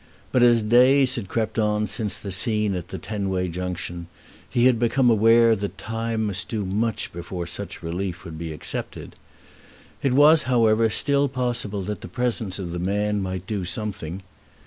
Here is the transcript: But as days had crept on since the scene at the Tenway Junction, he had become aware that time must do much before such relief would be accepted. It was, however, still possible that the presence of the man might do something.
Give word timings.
But 0.31 0.41
as 0.41 0.63
days 0.63 1.13
had 1.15 1.27
crept 1.29 1.59
on 1.59 1.85
since 1.85 2.17
the 2.17 2.31
scene 2.31 2.73
at 2.73 2.87
the 2.87 2.97
Tenway 2.97 3.49
Junction, 3.49 4.07
he 4.49 4.65
had 4.65 4.79
become 4.79 5.11
aware 5.11 5.55
that 5.55 5.77
time 5.77 6.25
must 6.25 6.49
do 6.49 6.65
much 6.65 7.11
before 7.13 7.45
such 7.45 7.83
relief 7.83 8.25
would 8.25 8.35
be 8.39 8.51
accepted. 8.51 9.15
It 10.01 10.13
was, 10.13 10.41
however, 10.49 10.89
still 10.89 11.27
possible 11.29 11.83
that 11.83 12.01
the 12.01 12.07
presence 12.07 12.57
of 12.57 12.71
the 12.71 12.79
man 12.79 13.21
might 13.21 13.45
do 13.45 13.63
something. 13.63 14.23